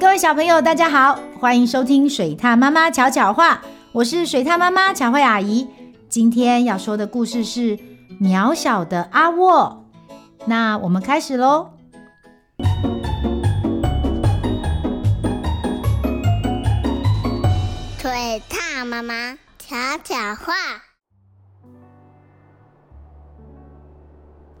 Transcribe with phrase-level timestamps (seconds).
[0.00, 5.68] 各位小朋友，大家好，欢迎收听水獭妈妈巧巧话，我是水獭妈妈巧慧阿姨。
[6.08, 7.76] 今天要说的故事是
[8.20, 9.86] 《渺小的阿沃》，
[10.46, 11.70] 那我们开始喽。
[17.98, 20.52] 水獭妈妈巧巧话。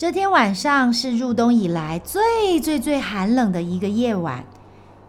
[0.00, 4.46] 这天晚上是入冬以来最最最寒冷的一个夜晚。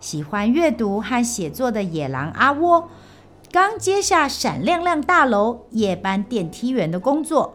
[0.01, 2.89] 喜欢阅读和写作的野狼阿窝，
[3.53, 7.53] 刚接下闪亮亮大楼夜班电梯员的工作。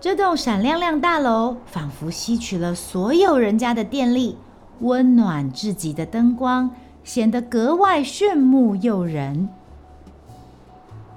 [0.00, 4.38] 这栋闪亮亮大楼仿佛吸取了所有人家的电力，
[4.78, 6.70] 温暖至极的灯光
[7.04, 9.50] 显得格外炫目诱人。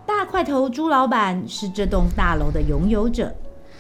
[0.06, 3.34] 大块头猪老板是这栋大楼的拥有者，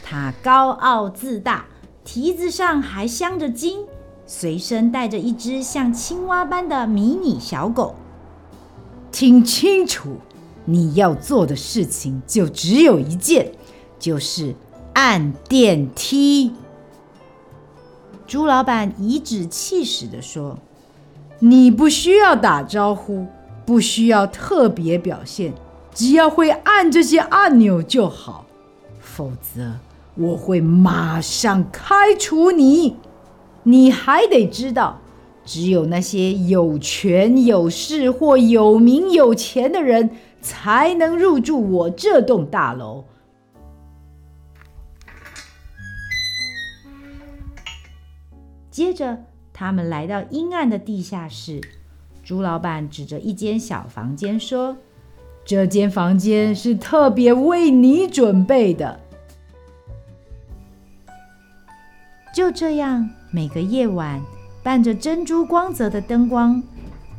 [0.04, 1.66] 他高傲自大，
[2.04, 3.86] 蹄子上还镶着金。
[4.26, 7.96] 随身带着一只像青蛙般的迷你小狗。
[9.12, 10.18] 听清楚，
[10.66, 13.52] 你要做的事情就只有一件，
[14.00, 14.56] 就是
[14.94, 16.54] 按电梯。
[18.26, 20.58] 朱老板颐指气使地说
[21.40, 23.28] ：“你不需要打招呼，
[23.66, 25.54] 不需要特别表现，
[25.94, 28.45] 只要会按这些按钮就好。
[29.02, 29.73] 否则，
[30.16, 32.97] 我会马上开除你。”
[33.66, 35.00] 你还得知道，
[35.45, 40.09] 只有那些有权有势或有名有钱的人
[40.42, 43.05] 才能入住我这栋大楼。
[48.70, 51.61] 接着，他们来到阴暗的地下室。
[52.22, 54.75] 猪老板指着一间小房间说
[55.45, 59.00] ：“这间房间是特别为你准备的。”
[62.34, 63.08] 就这样。
[63.30, 64.20] 每个夜晚，
[64.64, 66.62] 伴着珍珠光泽的灯光，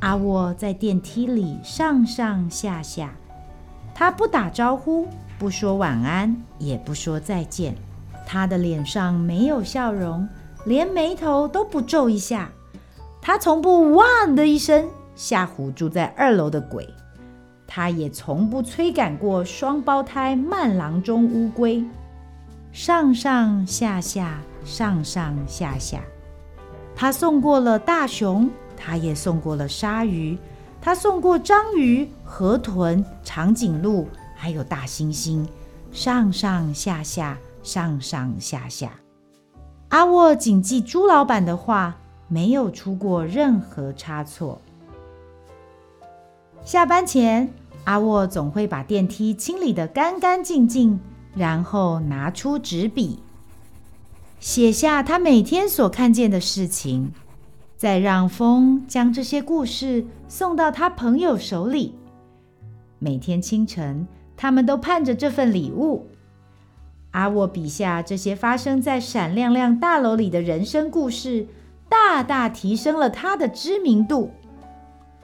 [0.00, 3.14] 阿沃在电梯里上上下下。
[3.94, 5.06] 他不打招呼，
[5.38, 7.76] 不说晚安，也不说再见。
[8.26, 10.28] 他的脸上没有笑容，
[10.66, 12.50] 连眉头都不皱一下。
[13.22, 14.04] 他从不“哇”
[14.34, 16.88] 的一声吓唬住在二楼的鬼，
[17.68, 21.84] 他也从不催赶过双胞胎慢郎中乌龟。
[22.74, 24.38] 上上下下。
[24.64, 26.00] 上上下下，
[26.96, 30.38] 他送过了大熊，他也送过了鲨鱼，
[30.80, 35.46] 他送过章鱼、河豚、长颈鹿，还有大猩猩。
[35.92, 38.92] 上上下下，上上下下。
[39.90, 41.94] 阿沃谨记朱老板的话，
[42.26, 44.58] 没有出过任何差错。
[46.64, 47.52] 下班前，
[47.84, 50.98] 阿沃总会把电梯清理得干干净净，
[51.34, 53.18] 然后拿出纸笔。
[54.40, 57.12] 写下他每天所看见的事情，
[57.76, 61.94] 再让风将这些故事送到他朋友手里。
[62.98, 64.06] 每天清晨，
[64.36, 66.06] 他们都盼着这份礼物。
[67.12, 71.46] 阿沃笔下这些发生在闪亮亮大楼里的人生故事，
[71.88, 74.32] 大大提升了他的知名度。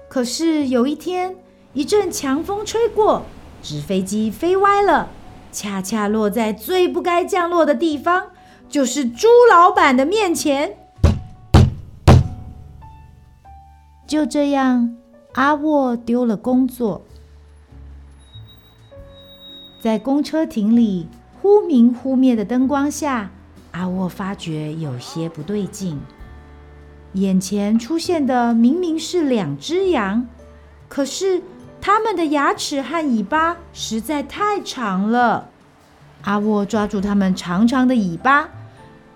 [0.09, 1.37] 可是有一天，
[1.73, 3.25] 一阵强风吹过，
[3.63, 5.09] 纸飞机飞歪了，
[5.53, 8.29] 恰恰落在最不该降落的地方。
[8.69, 10.77] 就是朱老板的面前。
[14.07, 14.97] 就这样，
[15.33, 17.03] 阿沃丢了工作。
[19.81, 21.09] 在公车亭里
[21.41, 23.31] 忽明忽灭的灯光下，
[23.73, 25.99] 阿沃发觉有些不对劲。
[27.15, 30.29] 眼前出现的明明是两只羊，
[30.89, 31.43] 可是
[31.81, 35.49] 它们的牙齿和尾巴实在太长了。
[36.23, 38.51] 阿沃抓住它们长长的尾巴。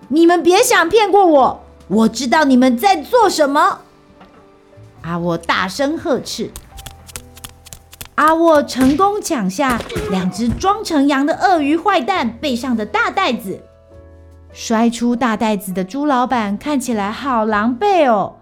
[0.08, 1.64] 你们别想骗过我！
[1.88, 3.80] 我知道你们在做什么。
[5.02, 6.50] 阿沃大声呵斥。
[8.14, 9.80] 阿沃成功抢下
[10.10, 13.60] 两只装成羊的鳄鱼坏蛋背上的大袋子。
[14.52, 18.36] 摔出大袋子的猪老板看起来好狼狈哦。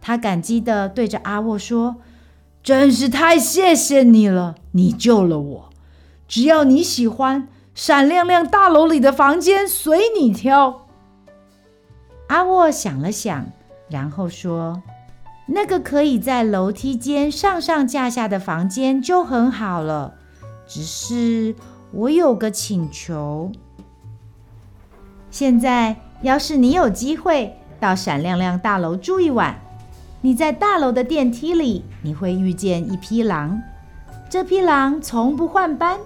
[0.00, 1.96] 他感激地对着阿沃说
[2.62, 5.70] ：“真是太谢谢你了，你救了我。
[6.26, 10.86] 只要你喜欢，闪亮亮大楼里的房间随你挑。”
[12.28, 13.46] 阿沃想了想，
[13.88, 14.82] 然后说
[15.48, 20.14] ：“那个可以在楼梯间上上架下的房间就很好了。
[20.66, 21.54] 只是
[21.92, 23.50] 我有个请求。
[25.30, 29.58] 现在，要是你有机会到闪亮亮大楼住一晚，
[30.20, 33.60] 你在大楼的电梯里，你会遇见一匹狼。
[34.28, 35.98] 这匹狼从不换班，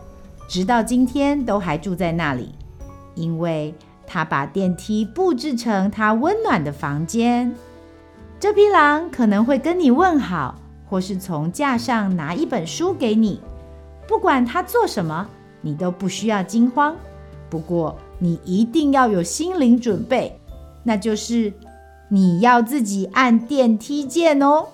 [0.48, 2.54] 直到今天都还住在那里，
[3.14, 3.74] 因为……”
[4.04, 7.50] 他把电梯布置成他温暖的房间。
[8.38, 10.54] 这匹狼可能会跟你问好，
[10.86, 13.40] 或是从架上拿一本书给你。
[14.06, 15.26] 不管它做什么，
[15.62, 16.94] 你都不需要惊慌。
[17.48, 20.38] 不过，你一定要有心理准备，
[20.82, 21.50] 那就是
[22.14, 24.66] 你要自己按电梯键哦。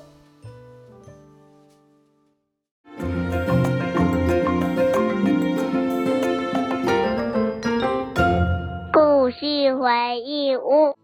[8.93, 10.97] 故事回忆屋。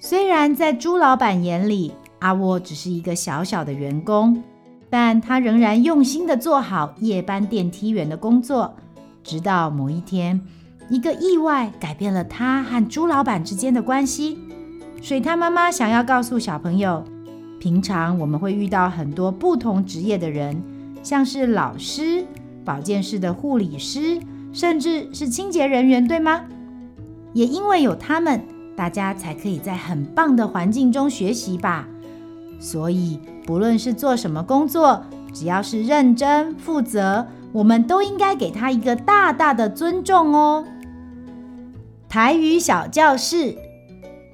[0.00, 4.40] 虽然在朱老板眼里，阿沃只是一个小小的员工，
[4.88, 8.72] 但他仍然用心的做好夜班电梯员的工作。
[9.24, 10.40] 直到某一天，
[10.90, 14.38] 一个意外改变了他和朱老板之间的关系。
[15.00, 17.02] 水獭妈妈想要告诉小朋友，
[17.58, 20.62] 平常我们会遇到很多不同职业的人，
[21.02, 22.26] 像是老师、
[22.64, 24.20] 保健室的护理师。
[24.52, 26.40] 甚至是清洁人员，对吗？
[27.34, 28.42] 也因为有他们，
[28.74, 31.86] 大家才可以在很棒的环境中学习吧。
[32.58, 40.66] 所以，不论是做什么工作，只要是认真负责，我们都应该给他一个大大的尊重哦。
[42.10, 43.56] 台语小教室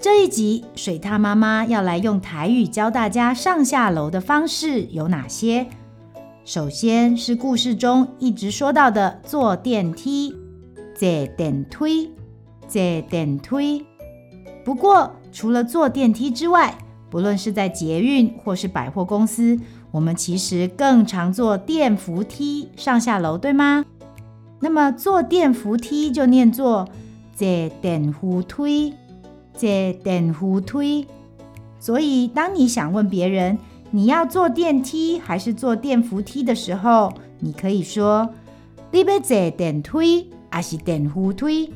[0.00, 5.66] 这一集，水獭妈妈要来用台语教大家上下楼的方式有哪些？
[6.46, 10.34] 首先是故事中一直说到的坐电梯，
[10.94, 11.06] 坐
[11.36, 12.14] 电梯，
[12.66, 12.80] 坐
[13.10, 13.84] 电梯。
[14.64, 16.78] 不过，除了坐电梯之外，
[17.10, 23.84] 不论是在捷运或是百货公司，我们其实更常坐电扶梯上下楼，对吗？
[24.60, 26.88] 那么坐电扶梯就念作
[27.36, 27.46] 坐
[27.82, 28.94] 电扶梯，
[29.52, 29.68] 坐
[30.02, 31.06] 电扶梯。
[31.78, 33.58] 所以，当你想问别人，
[33.90, 38.30] 你要坐电梯还是坐电扶梯的时候，你可以说
[38.90, 41.72] “你要坐电梯还是电扶梯”，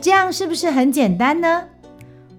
[0.00, 1.64] 这样是不是很简单呢？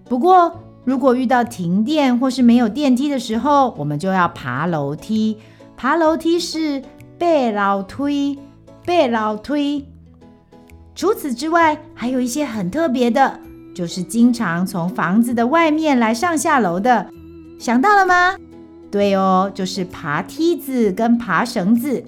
[0.06, 5.38] 不过，如果遇到停电或是没有电梯的时候，我们就要爬楼梯。
[5.78, 6.81] 爬楼梯是
[7.19, 8.40] “爬楼梯”，
[8.84, 9.86] 爬楼梯。
[11.00, 13.40] 除此之外，还有一些很特别的，
[13.74, 17.10] 就是经常从房子的外面来上下楼的，
[17.57, 18.36] 想到了吗？
[18.92, 22.04] 对哦，就是爬梯子跟爬绳子。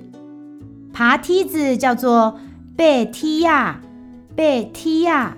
[0.92, 2.38] 爬梯子叫做
[2.76, 3.80] 爬梯呀，
[4.36, 4.44] 爬
[4.74, 5.38] 梯呀；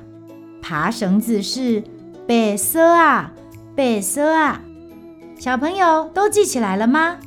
[0.59, 1.83] 爬绳子是
[2.27, 3.33] 爬梭啊，
[3.77, 4.61] 爬梭啊。
[5.37, 7.17] 小朋友都记起来了吗？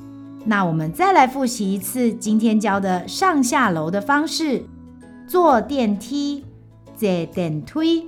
[0.44, 4.64] 那我们再来复习一次今天教的上下楼的方式：
[5.26, 6.44] 坐电梯，
[6.96, 8.06] 坐电梯；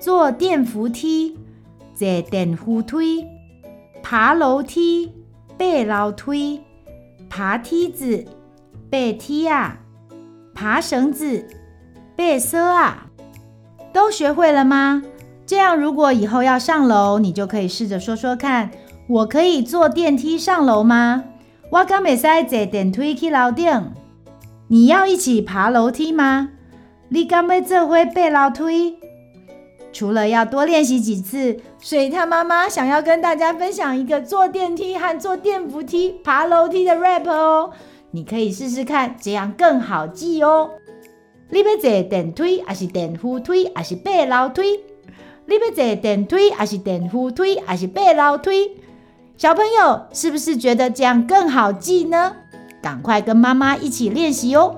[0.00, 1.38] 坐电扶梯，
[1.94, 3.24] 坐电扶梯；
[4.02, 5.12] 爬楼梯。
[5.58, 6.62] 爬楼梯，
[7.28, 8.24] 爬梯子，
[8.90, 9.76] 爬梯啊；
[10.54, 11.46] 爬绳子，
[12.16, 13.06] 爬绳啊。
[13.92, 15.02] 都学会了吗？
[15.44, 18.70] 这样，如果以后要上楼，你就可以试着说说看：
[19.06, 21.24] 我可以坐电梯上楼吗？
[21.68, 23.92] 我敢会使坐电梯去楼顶。
[24.72, 26.50] 你要一起爬楼梯吗？
[27.08, 28.98] 你敢要这回背楼梯？
[29.92, 37.72] 除了要多练习几次，水獭妈妈想要跟大家分享一个坐电梯和坐电扶梯、爬楼梯的 rap 哦，
[38.12, 40.70] 你可以试试看，这样更好记哦。
[41.48, 44.62] 你要坐电梯还是电扶梯还是爬楼梯？
[45.46, 48.70] 你要坐电梯还是电扶梯还是爬楼梯？
[49.36, 52.36] 小朋友是不是觉得这样更好记呢？
[52.82, 54.76] 赶快跟妈妈一起练习哦。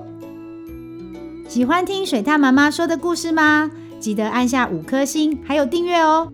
[1.47, 3.69] 喜欢听水獭妈妈说的故事吗？
[3.99, 6.31] 记得按下五颗星，还有订阅哦。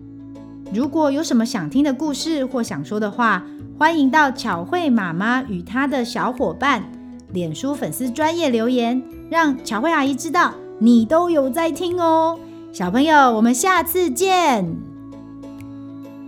[0.72, 3.44] 如果有什么想听的故事或想说的话，
[3.78, 6.82] 欢迎到巧慧妈妈与她的小伙伴
[7.32, 12.38] 脸书粉丝专业留言，让巧慧阿姨知道你都有在听哦。
[12.72, 14.64] 小朋友，我们下次见。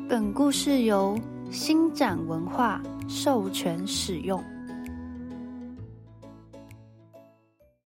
[0.08, 1.16] 本故事由
[1.50, 4.42] 星展文化授权使用。